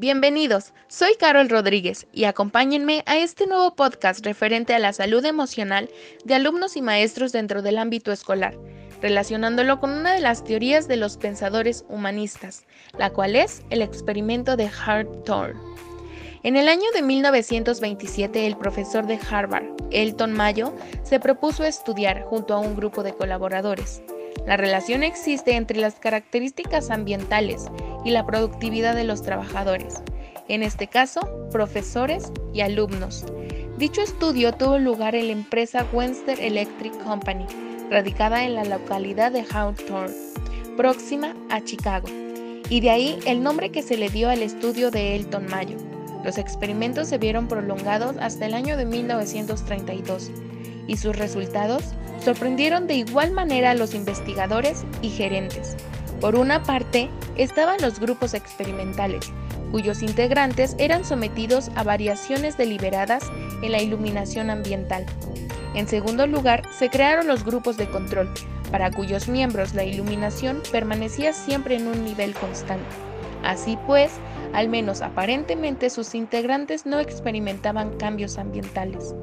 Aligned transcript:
Bienvenidos, 0.00 0.74
soy 0.86 1.16
Carol 1.18 1.48
Rodríguez 1.48 2.06
y 2.12 2.22
acompáñenme 2.22 3.02
a 3.06 3.18
este 3.18 3.48
nuevo 3.48 3.74
podcast 3.74 4.24
referente 4.24 4.72
a 4.72 4.78
la 4.78 4.92
salud 4.92 5.24
emocional 5.24 5.90
de 6.24 6.34
alumnos 6.36 6.76
y 6.76 6.82
maestros 6.82 7.32
dentro 7.32 7.62
del 7.62 7.78
ámbito 7.78 8.12
escolar, 8.12 8.56
relacionándolo 9.02 9.80
con 9.80 9.90
una 9.90 10.12
de 10.12 10.20
las 10.20 10.44
teorías 10.44 10.86
de 10.86 10.98
los 10.98 11.16
pensadores 11.16 11.84
humanistas, 11.88 12.64
la 12.96 13.10
cual 13.10 13.34
es 13.34 13.64
el 13.70 13.82
experimento 13.82 14.56
de 14.56 14.68
Hart-Thor. 14.68 15.56
En 16.44 16.54
el 16.54 16.68
año 16.68 16.88
de 16.94 17.02
1927, 17.02 18.46
el 18.46 18.56
profesor 18.56 19.04
de 19.04 19.18
Harvard, 19.28 19.66
Elton 19.90 20.32
Mayo, 20.32 20.76
se 21.02 21.18
propuso 21.18 21.64
estudiar 21.64 22.22
junto 22.22 22.54
a 22.54 22.60
un 22.60 22.76
grupo 22.76 23.02
de 23.02 23.14
colaboradores 23.14 24.00
la 24.48 24.56
relación 24.56 25.02
existe 25.02 25.56
entre 25.56 25.78
las 25.78 25.96
características 25.96 26.90
ambientales 26.90 27.66
y 28.08 28.10
la 28.10 28.24
productividad 28.24 28.96
de 28.96 29.04
los 29.04 29.20
trabajadores, 29.20 30.02
en 30.48 30.62
este 30.62 30.86
caso, 30.86 31.20
profesores 31.52 32.32
y 32.54 32.62
alumnos. 32.62 33.26
Dicho 33.76 34.00
estudio 34.00 34.52
tuvo 34.52 34.78
lugar 34.78 35.14
en 35.14 35.26
la 35.26 35.34
empresa 35.34 35.86
Western 35.92 36.40
Electric 36.40 36.96
Company, 37.04 37.44
radicada 37.90 38.46
en 38.46 38.54
la 38.54 38.64
localidad 38.64 39.30
de 39.30 39.42
Hawthorne, 39.42 40.14
próxima 40.78 41.36
a 41.50 41.62
Chicago, 41.62 42.08
y 42.70 42.80
de 42.80 42.88
ahí 42.88 43.18
el 43.26 43.42
nombre 43.42 43.70
que 43.70 43.82
se 43.82 43.98
le 43.98 44.08
dio 44.08 44.30
al 44.30 44.40
estudio 44.40 44.90
de 44.90 45.14
Elton 45.14 45.44
Mayo. 45.50 45.76
Los 46.24 46.38
experimentos 46.38 47.08
se 47.08 47.18
vieron 47.18 47.46
prolongados 47.46 48.16
hasta 48.20 48.46
el 48.46 48.54
año 48.54 48.78
de 48.78 48.86
1932 48.86 50.30
y 50.86 50.96
sus 50.96 51.14
resultados 51.14 51.84
sorprendieron 52.24 52.86
de 52.86 52.94
igual 52.94 53.32
manera 53.32 53.72
a 53.72 53.74
los 53.74 53.94
investigadores 53.94 54.84
y 55.02 55.10
gerentes. 55.10 55.76
Por 56.20 56.34
una 56.34 56.62
parte, 56.62 57.08
estaban 57.36 57.80
los 57.80 58.00
grupos 58.00 58.34
experimentales, 58.34 59.32
cuyos 59.70 60.02
integrantes 60.02 60.74
eran 60.78 61.04
sometidos 61.04 61.70
a 61.76 61.84
variaciones 61.84 62.56
deliberadas 62.56 63.24
en 63.62 63.72
la 63.72 63.80
iluminación 63.80 64.50
ambiental. 64.50 65.06
En 65.74 65.86
segundo 65.86 66.26
lugar, 66.26 66.62
se 66.76 66.90
crearon 66.90 67.28
los 67.28 67.44
grupos 67.44 67.76
de 67.76 67.88
control, 67.88 68.28
para 68.72 68.90
cuyos 68.90 69.28
miembros 69.28 69.74
la 69.74 69.84
iluminación 69.84 70.60
permanecía 70.72 71.32
siempre 71.32 71.76
en 71.76 71.86
un 71.86 72.04
nivel 72.04 72.34
constante. 72.34 72.84
Así 73.44 73.78
pues, 73.86 74.10
al 74.52 74.68
menos 74.68 75.02
aparentemente 75.02 75.88
sus 75.90 76.14
integrantes 76.14 76.84
no 76.84 76.98
experimentaban 76.98 77.96
cambios 77.96 78.38
ambientales. 78.38 79.14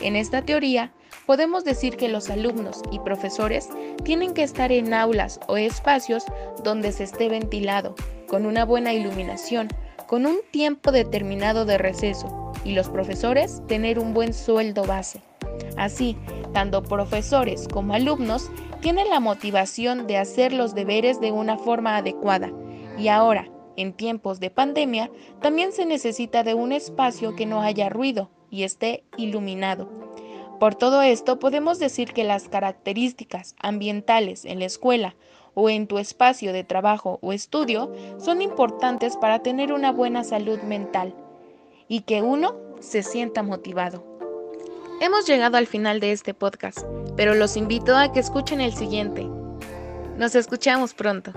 En 0.00 0.16
esta 0.16 0.42
teoría, 0.42 0.92
podemos 1.26 1.64
decir 1.64 1.96
que 1.96 2.08
los 2.08 2.30
alumnos 2.30 2.82
y 2.92 3.00
profesores 3.00 3.68
tienen 4.04 4.32
que 4.32 4.42
estar 4.42 4.70
en 4.70 4.94
aulas 4.94 5.40
o 5.48 5.56
espacios 5.56 6.24
donde 6.62 6.92
se 6.92 7.04
esté 7.04 7.28
ventilado, 7.28 7.94
con 8.28 8.46
una 8.46 8.64
buena 8.64 8.92
iluminación, 8.92 9.68
con 10.06 10.24
un 10.24 10.38
tiempo 10.52 10.92
determinado 10.92 11.64
de 11.64 11.78
receso, 11.78 12.52
y 12.64 12.72
los 12.72 12.88
profesores 12.88 13.62
tener 13.66 13.98
un 13.98 14.14
buen 14.14 14.32
sueldo 14.32 14.84
base. 14.84 15.20
Así, 15.76 16.16
tanto 16.52 16.82
profesores 16.82 17.68
como 17.68 17.94
alumnos 17.94 18.50
tienen 18.80 19.08
la 19.08 19.20
motivación 19.20 20.06
de 20.06 20.16
hacer 20.16 20.52
los 20.52 20.74
deberes 20.74 21.20
de 21.20 21.32
una 21.32 21.58
forma 21.58 21.96
adecuada. 21.96 22.50
Y 22.96 23.08
ahora, 23.08 23.48
en 23.78 23.92
tiempos 23.92 24.40
de 24.40 24.50
pandemia, 24.50 25.10
también 25.40 25.72
se 25.72 25.86
necesita 25.86 26.42
de 26.42 26.54
un 26.54 26.72
espacio 26.72 27.34
que 27.36 27.46
no 27.46 27.62
haya 27.62 27.88
ruido, 27.88 28.30
y 28.50 28.64
esté 28.64 29.04
iluminado. 29.16 29.88
Por 30.58 30.74
todo 30.74 31.02
esto 31.02 31.38
podemos 31.38 31.78
decir 31.78 32.12
que 32.12 32.24
las 32.24 32.48
características 32.48 33.54
ambientales 33.60 34.44
en 34.44 34.58
la 34.58 34.64
escuela 34.64 35.14
o 35.54 35.70
en 35.70 35.86
tu 35.86 35.98
espacio 35.98 36.52
de 36.52 36.64
trabajo 36.64 37.18
o 37.22 37.32
estudio 37.32 37.92
son 38.18 38.42
importantes 38.42 39.16
para 39.16 39.40
tener 39.40 39.72
una 39.72 39.92
buena 39.92 40.24
salud 40.24 40.60
mental 40.62 41.14
y 41.86 42.00
que 42.00 42.22
uno 42.22 42.56
se 42.80 43.02
sienta 43.02 43.42
motivado. 43.42 44.04
Hemos 45.00 45.26
llegado 45.26 45.56
al 45.56 45.68
final 45.68 46.00
de 46.00 46.10
este 46.10 46.34
podcast, 46.34 46.80
pero 47.16 47.34
los 47.34 47.56
invito 47.56 47.96
a 47.96 48.12
que 48.12 48.18
escuchen 48.18 48.60
el 48.60 48.72
siguiente. 48.72 49.28
Nos 50.16 50.34
escuchamos 50.34 50.92
pronto. 50.92 51.32